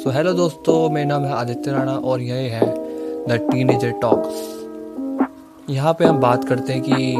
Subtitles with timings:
[0.00, 2.66] So hello दोस्तों, मेरा नाम है आदित्य राणा और यह है
[3.28, 7.12] द टीनेजर टॉक्स यहाँ पे हम बात करते हैं कि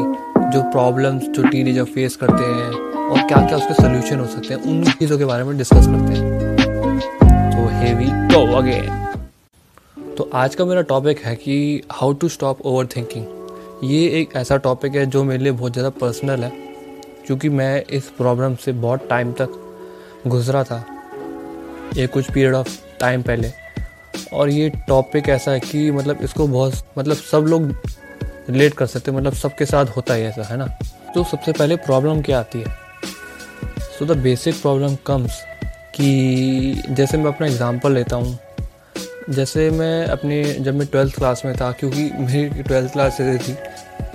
[0.53, 4.61] जो प्रॉब्लम्स जो टीनेजर फेस करते हैं और क्या क्या उसके सोल्यूशन हो सकते हैं,
[4.61, 10.65] उन चीज़ों के बारे में डिस्कस करते हैं। तो हेवी गो अगेन तो आज का
[10.65, 15.23] मेरा टॉपिक है कि how to stop over thinking ये एक ऐसा टॉपिक है जो
[15.23, 16.51] मेरे लिए बहुत ज़्यादा पर्सनल है,
[17.27, 19.59] क्योंकि मैं इस प्रॉब्लम से बहुत टाइम तक
[20.27, 20.85] गुजरा था।
[21.95, 23.51] ये कुछ पीरियड ऑफ़ टाइम पहले।
[24.33, 27.73] और ये टॉपिक ऐसा है कि मतलब इसको बहुत मतलब सब लोग
[28.49, 30.65] रिलेट कर सकते हैं मतलब सबके साथ होता है ऐसा, है ना?
[31.15, 32.75] तो सबसे पहले प्रॉब्लम क्या आती है?
[33.97, 35.41] So the basic problem comes
[35.95, 38.37] कि जैसे मैं अपना एग्ज़ाम्पल लेता हूँ।
[39.29, 43.57] जैसे मैं अपने, जब मैं ट्वेल्थ क्लास में था, क्योंकि मेरी ट्वेल्थ क्लास ऐसी थी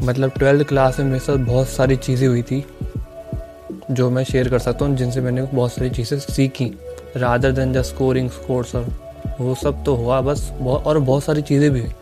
[0.02, 2.64] मतलब ट्वेल्थ क्लास में मेरे साथ बहुत सारी चीज़ें हुई थी,
[3.90, 6.72] जो मैं शेयर कर सकता हूँ, जिनसे मैंने बहुत सारी चीज़ें सीखी।
[7.16, 8.86] Rather than just scoring scores और
[9.40, 11.92] वो सब तो हुआ बस और बहुत सारी चीज़ें भी हुई।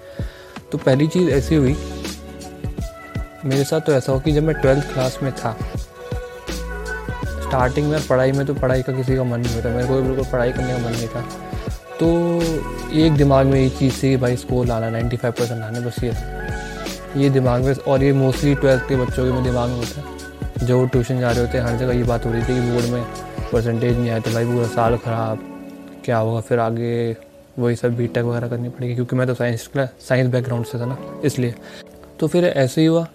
[0.72, 1.76] तो पहली चीज़ ऐसी हुई,
[3.44, 5.56] मेरे साथ तो ऐसा हो कि जब मैं ट्वेल्थ क्लास में था
[7.46, 10.24] स्टार्टिंग में पढ़ाई में तो पढ़ाई का किसी का मन नहीं होता, मेरे को बिल्कुल
[10.24, 11.20] पढ़ाई करने का मन नहीं था।
[12.00, 15.80] तो एक दिमाग में ये चीज़ थी कि भाई स्कोर लाना नाइन्टी फाइव परसेंट लाने,
[15.80, 16.12] बस ये
[17.16, 20.66] ये दिमाग में, और ये मोस्टली ट्वेल्थ के बच्चों के में दिमाग में होता है।
[20.66, 22.86] जो ट्यूशन जा रहे होते हैं, हर जगह ये बात हो रही थी कि बोर्ड
[22.86, 23.04] में
[23.52, 25.50] परसेंटेज नहीं आया तो भाई पूरा साल ख़राब।
[26.04, 27.16] क्या होगा फिर आगे?
[27.58, 29.68] वही सब बी टेक वगैरह करनी पड़ेगी, क्योंकि मैं तो साइंस
[30.00, 31.54] साइंस बैकग्राउंड से था ना, इसलिए।
[32.20, 33.06] तो फिर ऐसे ही हुआ।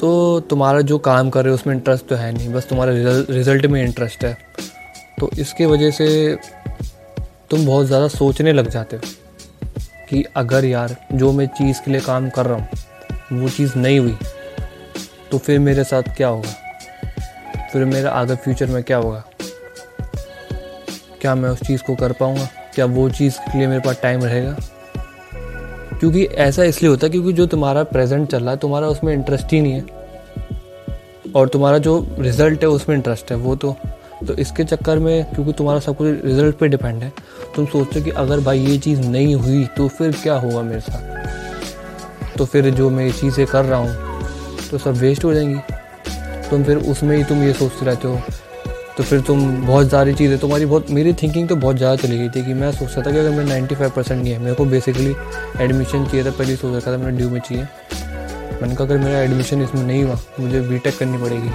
[0.00, 2.92] तो तुम्हारा जो काम कर रहे हो, उसमें इंटरेस्ट तो है नहीं, बस तुम्हारा
[3.30, 4.36] रिज़ल्ट में इंटरेस्ट है।
[5.20, 6.36] तो इसके वजह से
[7.50, 9.02] तुम बहुत ज़्यादा सोचने लग जाते हो
[10.08, 12.68] कि अगर यार, जो मैं चीज़ के लिए काम कर रहा हूँ,
[13.32, 14.16] वो चीज़ नहीं हुई
[15.30, 16.54] तो फिर मेरे साथ क्या होगा?
[17.74, 19.24] फिर मेरा आगे फ्यूचर में क्या होगा?
[21.20, 22.48] क्या मैं उस चीज़ को कर पाऊँगा?
[22.74, 24.56] क्या वो चीज़ के लिए मेरे पास टाइम रहेगा?
[26.00, 29.52] क्योंकि ऐसा इसलिए होता है क्योंकि जो तुम्हारा प्रेजेंट चल रहा है, तुम्हारा उसमें इंटरेस्ट
[29.52, 29.84] ही नहीं है।
[31.36, 33.76] और तुम्हारा जो रिज़ल्ट है, उसमें इंटरेस्ट है, वो तो।
[34.28, 37.12] तो इसके चक्कर में क्योंकि तुम्हारा सब कुछ रिज़ल्ट पे डिपेंड है,
[37.56, 40.80] तुम सोचते हो कि अगर भाई ये चीज़ नहीं हुई तो फिर क्या होगा मेरे
[40.80, 42.36] साथ?
[42.38, 44.22] तो फिर जो मैं ये चीज़ें कर रहा हूँ
[44.70, 45.73] तो सब वेस्ट हो जाएँगी।
[46.50, 48.20] तुम फिर उसमें ही तुम ये सोचते रहते हो।
[48.96, 52.28] तो फिर तुम बहुत सारी चीज़ें, तुम्हारी बहुत, मेरी थिंकिंग तो बहुत ज़्यादा चली गई
[52.28, 54.64] थी कि मैं सोचता था कि अगर मैं नाइन्टी फाइव परसेंट नहीं है, मेरे को
[54.64, 55.14] बेसिकली
[55.60, 57.64] एडमिशन चाहिए था, पहले सोच रखा था मैंने ड्यू में चाहिए।
[58.60, 61.50] मैंने कहा, अगर मेरा एडमिशन इसमें नहीं हुआ, मुझे बी करनी पड़ेगी।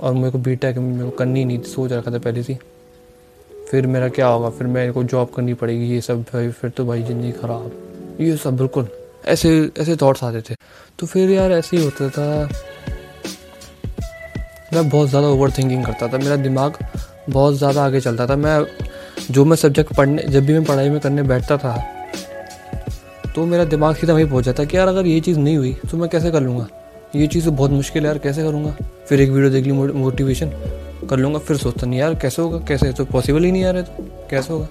[0.00, 2.58] और मेरे को बी टेक मेरे को करनी नहीं सोच रखा था पहले से
[3.70, 6.84] फिर मेरा क्या होगा, फिर मेरे को जॉब करनी पड़ेगी, ये सब, भाई, फिर तो
[6.84, 8.88] भाई ज़िंदगी ख़राब। ये सब बिल्कुल
[9.26, 10.54] ऐसे ऐसे थॉट्स आते थे।
[10.98, 12.48] तो फिर यार ऐसे ही होता था
[14.74, 16.78] मैं बहुत ज़्यादा ओवर थिंकिंग करता था। मेरा दिमाग
[17.28, 18.64] बहुत ज़्यादा आगे चलता था। मैं
[19.30, 21.76] जो मैं सब्जेक्ट पढ़ने, जब भी मैं पढ़ाई में करने बैठता था
[23.34, 25.96] तो मेरा दिमाग सीधा वहीं पहुँच जाता कि यार अगर ये चीज़ नहीं हुई तो
[25.96, 26.66] मैं कैसे कर लूँगा?
[27.16, 28.74] ये चीज़ तो बहुत मुश्किल है यार, कैसे करूँगा?
[29.08, 30.50] फिर एक वीडियो देख ली मोटिवेशन
[31.10, 32.92] कर लूँगा, फिर सोचता नहीं, यार कैसे होगा, कैसे?
[32.92, 34.68] तो पॉसिबल ही नहीं रहा तो कैसे होगा?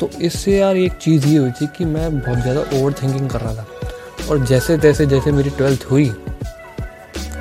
[0.00, 3.40] तो इससे यार एक चीज़ ये हुई थी कि मैं बहुत ज़्यादा ओवर थिंकिंग कर
[3.40, 3.66] रहा था।
[4.30, 6.10] और जैसे तैसे जैसे मेरी ट्वेल्थ हुई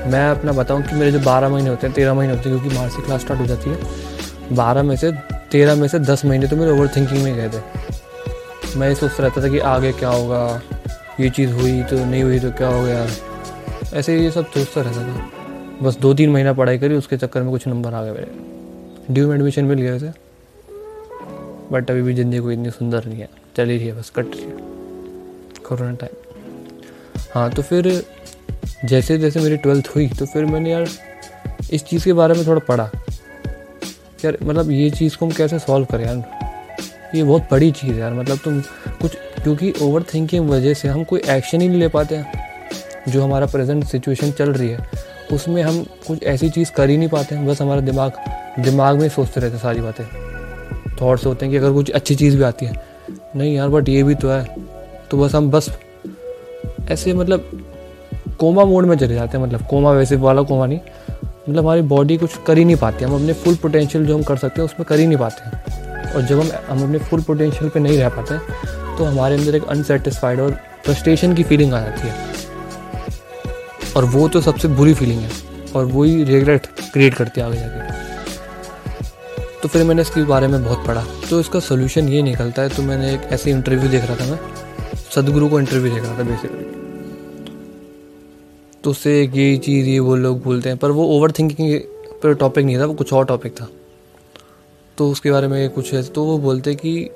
[0.08, 2.78] मैं अपना बताऊँ कि मेरे जो बारह महीने होते हैं, तेरह महीने होते हैं, क्योंकि
[2.78, 5.12] मार्च से क्लास स्टार्ट हो जाती है। बारह में से,
[5.52, 9.24] तेरह में से दस महीने तो मेरे ओवर थिंकिंग में गए थे। मैं ये सोचता
[9.24, 10.62] रहता था कि आगे क्या होगा,
[11.20, 13.08] ये चीज़ हुई तो नहीं हुई तो क्या हो गया।
[13.94, 15.30] ऐसे ये सब सोचता रहता था।
[15.82, 19.28] बस दो तीन महीना पढ़ाई करी, उसके चक्कर में कुछ नंबर आ गए मेरे। ड्यू
[19.28, 20.12] में एडमिशन मिल गया वैसे।
[21.72, 24.44] बट अभी भी ज़िंदगी कोई इतनी सुंदर नहीं है। चल रही है, बस कट रही
[24.44, 24.58] है।
[25.68, 26.16] कोरोना टाइम
[27.34, 27.88] हाँ तो फिर
[28.86, 30.88] जैसे जैसे मेरी ट्वेल्थ हुई तो फिर मैंने यार
[31.72, 32.90] इस चीज़ के बारे में थोड़ा पढ़ा।
[34.26, 36.24] यार मतलब ये चीज़ को हम कैसे सॉल्व करें यार?
[37.16, 38.62] ये बहुत बड़ी चीज़ है यार मतलब तुम
[39.02, 42.44] कुछ, क्योंकि ओवर थिंकिंग वजह से हम कोई एक्शन ही नहीं ले पाते हैं।
[43.08, 44.90] जो हमारा प्रेजेंट सिचुएशन चल रही है,
[45.32, 48.12] उसमें हम कुछ ऐसी चीज़ कर ही नहीं पाते हैं। बस हमारा दिमाग
[48.60, 50.06] दिमाग में सोचते रहते हैं सारी बातें।
[51.02, 52.84] थॉट्स होते हैं कि अगर कुछ अच्छी चीज़ भी आती है।
[53.36, 54.56] नहीं यार बट ये भी तो है।
[55.12, 55.70] तो बस हम, बस
[56.90, 57.73] ऐसे मतलब
[58.40, 60.80] कोमा मोड में चले जाते हैं मतलब कोमा वैसे वाला कोमा नहीं।
[61.20, 64.38] मतलब हमारी बॉडी कुछ कर ही नहीं पाती, हम अपने फुल पोटेंशियल जो हम कर
[64.38, 67.70] सकते हैं, उसमें कर ही नहीं पाते। हैं और जब हम हम अपने फुल पोटेंशियल
[67.70, 68.38] पे नहीं रह पाते
[68.98, 70.52] तो हमारे अंदर एक अनसेटिस्फाइड और
[70.86, 72.14] फ्रस्ट्रेशन की फीलिंग आ जाती है।
[73.96, 75.30] और वो तो सबसे बुरी फीलिंग है,
[75.76, 77.82] और वही रिग्रेट क्रिएट करती है आगे जाके।
[79.62, 82.84] तो फिर मैंने इसके बारे में बहुत पढ़ा। तो इसका सोल्यूशन ये निकलता है तो
[82.84, 84.40] मैंने एक ऐसे इंटरव्यू देख रहा था मैं।
[85.16, 86.83] सदगुरु को इंटरव्यू देख रहा था बेसिकली
[88.84, 91.80] तो उससे यही चीज़, ये वो लोग बोलते हैं। पर वो ओवर थिंकिंग
[92.24, 93.68] पर टॉपिक नहीं था, वो कुछ और टॉपिक था।
[94.98, 97.10] तो उसके बारे में कुछ है तो वो बोलते कि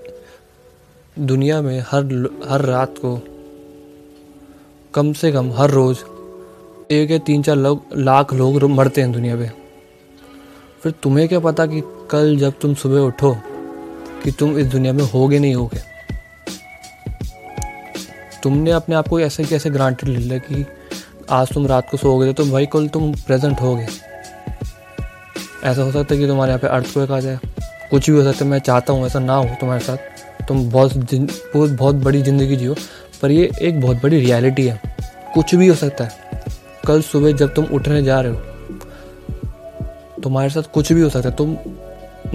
[1.19, 2.03] दुनिया में हर
[2.49, 3.19] हर रात को
[4.93, 5.99] कम से कम हर रोज़
[6.91, 9.51] एक या तीन चार लोग, लाख लोग मरते हैं दुनिया पे।
[10.83, 11.81] फिर तुम्हें क्या पता कि
[12.11, 13.35] कल जब तुम सुबह उठो
[14.23, 15.79] कि तुम इस दुनिया में होगे नहीं होगे?
[18.43, 20.65] तुमने अपने आप को ऐसे, कैसे ग्रांटेड ले लिया कि
[21.29, 23.83] आज तुम रात को सोओगे तो भाई कल तुम प्रेजेंट होगे।
[25.63, 27.39] ऐसा हो सकता है कि तुम्हारे यहाँ पे अर्थ को आ जाए।
[27.91, 30.93] कुछ भी हो सकता है, मैं चाहता हूँ ऐसा ना हो तुम्हारे साथ। तुम बहुत
[30.93, 32.75] बहुत बहुत बड़ी ज़िंदगी जियो,
[33.21, 34.81] पर ये एक बहुत बड़ी रियलिटी है।
[35.33, 36.45] कुछ भी हो सकता है।
[36.87, 38.37] कल सुबह जब तुम उठने जा रहे हो,
[40.23, 41.57] तुम्हारे साथ कुछ भी हो सकता है। तुम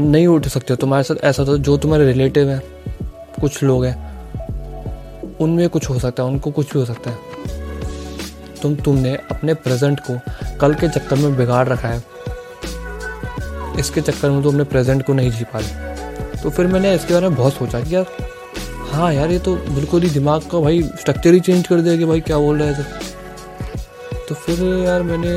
[0.01, 2.63] नहीं उठ सकते हो। तुम्हारे साथ ऐसा होता है जो तुम्हारे रिलेटिव हैं,
[3.41, 3.97] कुछ लोग हैं,
[5.41, 7.32] उनमें कुछ हो सकता है, उनको कुछ भी हो सकता है।
[8.63, 10.19] तुम तुमने अपने प्रेजेंट को
[10.61, 12.03] कल के चक्कर में बिगाड़ रखा है।
[13.79, 17.15] इसके चक्कर में तो अपने प्रेजेंट को नहीं जी पा रहे तो फिर मैंने इसके
[17.15, 18.07] बारे में बहुत सोचा कि यार
[18.93, 22.05] हाँ यार, ये तो बिल्कुल ही दिमाग का भाई स्ट्रक्चर ही चेंज कर दिया कि
[22.05, 22.83] भाई क्या बोल रहे थे
[24.29, 25.33] तो फिर यार मैंने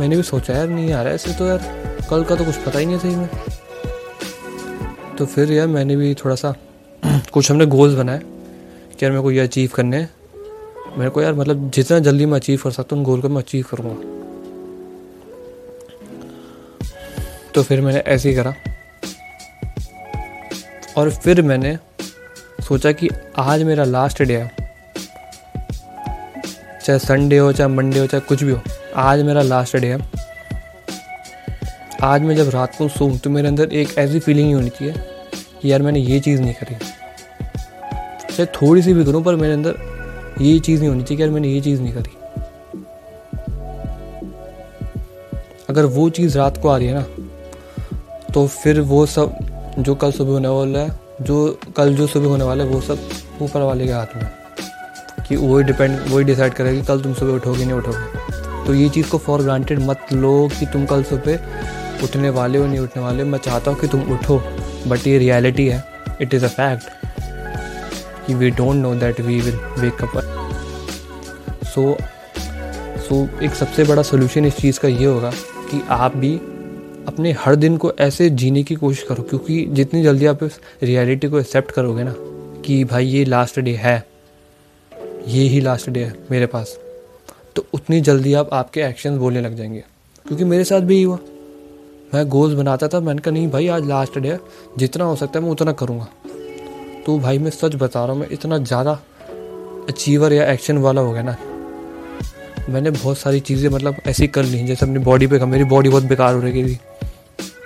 [0.00, 1.58] मैंने भी सोचा, यार नहीं यार, ऐसे तो यार
[2.10, 3.28] कल का तो कुछ पता ही नहीं सही में।
[5.18, 6.54] तो फिर यार मैंने भी थोड़ा सा
[7.32, 10.10] कुछ हमने गोल्स बनाए कि यार मेरे को ये अचीव करने हैं।
[10.98, 13.42] मेरे को यार मतलब जितना जल्दी मैं अचीव कर सकता हूँ, उन गोल को मैं
[13.42, 13.94] अचीव करूँगा।
[17.54, 18.54] तो फिर मैंने ऐसे ही करा।
[20.96, 21.78] और फिर मैंने
[22.68, 24.50] सोचा कि आज मेरा लास्ट डे है।
[26.84, 28.60] चाहे संडे हो, चाहे मंडे हो, चाहे कुछ भी हो,
[28.96, 30.10] आज मेरा लास्ट डे है।
[32.02, 34.94] आज मैं जब रात को सोऊं तो मेरे अंदर एक ऐसी फीलिंग ही होनी चाहिए
[35.62, 36.74] कि यार मैंने ये चीज़ नहीं करी।
[38.34, 39.91] चाहे थोड़ी सी भी करूँ, पर मेरे अंदर
[40.42, 42.16] ये चीज़ नहीं होनी चाहिए यार मैंने ये चीज़ नहीं करी।
[45.70, 47.04] अगर वो चीज़ रात को आ रही है ना
[48.34, 49.36] तो फिर वो सब
[49.78, 52.98] जो कल सुबह होने वाला है, जो कल जो सुबह होने वाला है, वो सब
[53.42, 54.26] ऊपर वाले के हाथ में
[55.28, 58.88] कि वही डिपेंड वही डिसाइड करेगा कि कल तुम सुबह उठोगे, नहीं उठोगे। तो ये
[58.88, 63.02] चीज़ को फॉर ग्रांटेड मत लो कि तुम कल सुबह उठने वाले हो, नहीं उठने
[63.02, 64.42] वाले मैं चाहता हूँ कि तुम उठो
[64.88, 65.84] बट ये रियलिटी है।
[66.20, 67.01] इट इज़ अ फैक्ट
[68.26, 70.18] कि we don't know that we will wake up
[71.64, 71.96] so
[73.02, 75.30] so एक सबसे बड़ा सोल्यूशन इस चीज़ का ये होगा
[75.70, 76.34] कि आप भी
[77.08, 81.28] अपने हर दिन को ऐसे जीने की कोशिश करो, क्योंकि जितनी जल्दी आप इस रियलिटी
[81.28, 82.14] को एक्सेप्ट करोगे ना
[82.64, 83.96] कि भाई ये लास्ट डे है,
[85.28, 86.78] ये ही लास्ट डे है मेरे पास
[87.56, 89.84] तो उतनी जल्दी आप आपके एक्शन बोलने लग जाएँगे।
[90.26, 91.18] क्योंकि मेरे साथ भी यही हुआ।
[92.14, 94.38] मैं गोल्स बनाता था, मैंने कहा, नहीं भाई, आज लास्ट डे है,
[94.78, 96.06] जितना हो सकता है मैं उतना करूँगा।
[97.06, 98.92] तो भाई, मैं सच बता रहा हूँ, मैं इतना ज़्यादा
[99.88, 101.36] अचीवर या एक्शन वाला हो गया ना।
[102.68, 106.04] मैंने बहुत सारी चीज़ें मतलब ऐसी कर ली जैसे अपनी बॉडी पे मेरी बॉडी बहुत
[106.04, 106.78] बेकार हो रही थी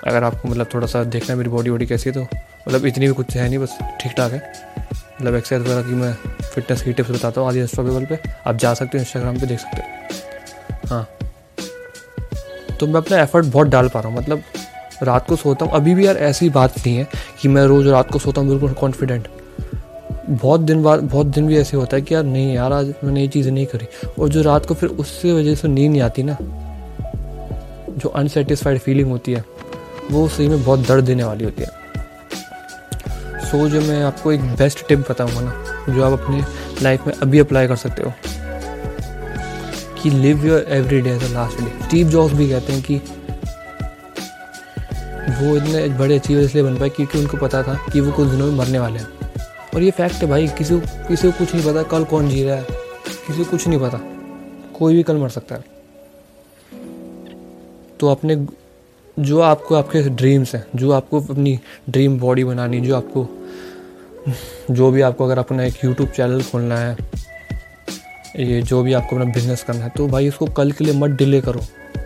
[0.07, 3.07] अगर आपको मतलब थोड़ा सा देखना है मेरी बॉडी वॉडी कैसी है तो मतलब इतनी
[3.07, 4.39] भी कुछ है नहीं, बस ठीक ठाक है।
[5.21, 6.13] मतलब एक्सरसाइज वगैरह की मैं
[6.45, 9.59] फिटनेस की टिप्स बताता हूँ, आदि इंस्टाग्राम पे। आप जा सकते हो इंस्टाग्राम पे देख
[9.59, 9.87] सकते हो।
[10.89, 11.07] हाँ।
[12.81, 14.43] तो मैं अपना एफर्ट बहुत डाल पा रहा हूँ मतलब
[15.03, 17.09] रात को सोता हूँ। अभी भी यार ऐसी बात नहीं है
[17.43, 19.29] कि मैं रोज़ रात को सोता हूँ, बिल्कुल कॉन्फिडेंट
[20.31, 23.21] बहुत दिन बाद, बहुत दिन भी ऐसे होता है कि यार, नहीं यार, आज मैंने
[23.21, 23.87] ये चीज़ें नहीं करी।
[24.19, 26.37] और जो रात को फिर उससे वजह से नींद नहीं आती ना,
[27.91, 29.45] जो अनसेटिस्फाइड फीलिंग होती है,
[30.11, 31.85] वो सही में बहुत दर्द देने वाली होती है।
[33.45, 35.53] सो जो मैं आपको एक बेस्ट टिप बताऊँगा ना,
[35.89, 36.43] जो आप अपने
[36.83, 38.13] लाइफ में अभी अप्लाई कर सकते हो,
[40.03, 43.01] कि live your every day as a last day Steve Jobs भी कहते हैं कि
[45.27, 48.47] वो इतने बड़े अचीवर इसलिए बन पाए क्योंकि उनको पता था कि वो कुछ दिनों
[48.47, 49.07] में मरने वाले हैं।
[49.75, 52.45] और ये फैक्ट है भाई, किसी को किसी को कुछ नहीं पता कल कौन जी
[52.45, 52.67] रहा है।
[53.27, 54.01] किसी को कुछ नहीं पता।
[54.79, 55.65] कोई भी कल मर सकता है।
[58.01, 58.47] तो अपने
[59.19, 63.29] जो आपको आपके ड्रीम्स हैं, जो आपको अपनी ड्रीम बॉडी बनानी, जो आपको
[64.71, 66.97] जो भी आपको अगर अपना एक यूट्यूब चैनल खोलना है,
[68.37, 71.11] ये जो भी आपको अपना बिज़नेस करना है तो भाई उसको कल के लिए मत
[71.11, 71.61] डिले करो।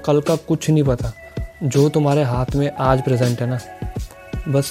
[0.04, 1.12] कल का कुछ नहीं पता।
[1.62, 3.58] जो तुम्हारे हाथ में आज प्रेजेंट है ना
[4.48, 4.70] बस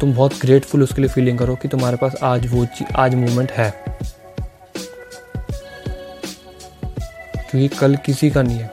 [0.00, 3.70] तुम बहुत ग्रेटफुल उसके लिए फीलिंग करो कि तुम्हारे पास आज वो आज मोमेंट है।
[7.50, 8.70] क्योंकि कल किसी का नहीं है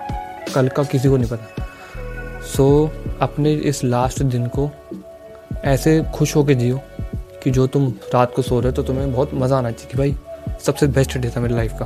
[0.56, 4.70] कल का किसी को नहीं पता। सो so, अपने इस लास्ट दिन को
[5.66, 6.80] ऐसे खुश होकर जियो
[7.44, 9.98] कि जो तुम रात को सो रहे हो तो तुम्हें बहुत मज़ा आना चाहिए कि
[9.98, 10.16] भाई
[10.66, 11.86] सबसे बेस्ट डे था मेरी लाइफ का।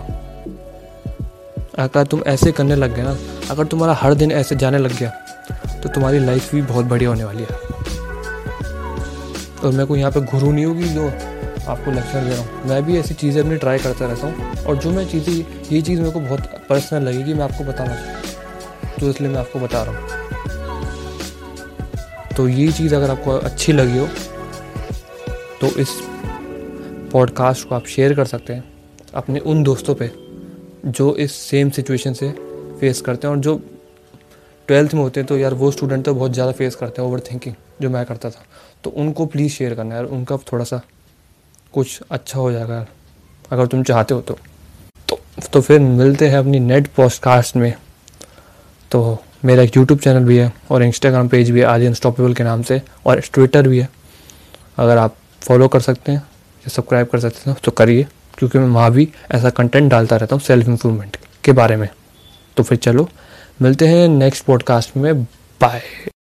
[1.84, 3.18] अगर तुम ऐसे करने लग गए ना
[3.52, 5.10] अगर तुम्हारा हर दिन ऐसे जाने लग गया
[5.84, 7.58] तो तुम्हारी लाइफ भी बहुत बढ़िया होने वाली है।
[9.64, 11.08] और मैं कोई यहाँ पे गुरु नहीं होगी जो
[11.68, 14.76] आपको लेक्चर दे रहा हूँ। मैं भी ऐसी चीज़ें अपनी ट्राई करता रहता हूँ और
[14.76, 15.34] जो मैं चीज़ें,
[15.72, 17.96] ये चीज़ मेरे को बहुत पर्सनल लगेगी, मैं आपको बताना
[19.00, 20.08] तो इसलिए मैं आपको बता रहा हूँ।
[22.38, 24.08] तो ये चीज़ अगर आपको अच्छी लगी हो
[25.62, 25.90] तो इस
[27.12, 28.64] पॉडकास्ट को आप शेयर कर सकते हैं
[29.14, 30.12] अपने उन दोस्तों पे
[30.88, 32.34] जो इस सेम सिचुएशन से
[32.80, 33.56] फेस करते हैं और जो
[34.70, 37.20] ट्वेल्थ में होते हैं तो यार वो स्टूडेंट तो बहुत ज़्यादा फेस करते हैं ओवर
[37.22, 38.44] थिंकिंग जो मैं करता था।
[38.84, 40.82] तो उनको प्लीज़ शेयर करना यार उनका थोड़ा सा
[41.74, 42.88] कुछ अच्छा हो जाएगा यार
[43.52, 44.38] अगर तुम चाहते हो तो।
[45.10, 45.20] तो,
[45.54, 47.74] तो फिर मिलते हैं अपनी नेट पॉडकास्ट में।
[48.92, 52.44] तो मेरा एक यूट्यूब चैनल भी है और इंस्टाग्राम पेज भी है आदि अनस्टॉपेबल के
[52.44, 53.90] नाम से और ट्विटर भी है।
[54.78, 58.68] अगर आप फॉलो कर सकते हैं या सब्सक्राइब कर सकते हैं तो करिए क्योंकि मैं
[58.68, 61.88] वहाँ भी ऐसा कंटेंट डालता रहता हूँ सेल्फ इम्प्रूवमेंट के बारे में।
[62.58, 63.10] तो फिर चलो
[63.62, 65.24] मिलते हैं नेक्स्ट पॉडकास्ट में।
[65.62, 65.82] बाय